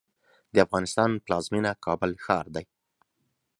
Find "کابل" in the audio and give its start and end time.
1.85-2.11